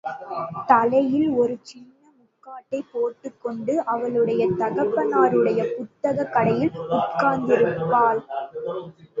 [0.65, 8.21] தலையில் ஒரு சின்ன முக்காட்டைப் போட்டுக் கொண்டு அவளுடைய தகப்பனாருடைய புத்தகக் கடையில் உட்கார்ந்திருப்பாள்.